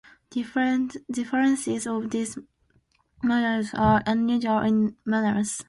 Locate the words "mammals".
5.05-5.59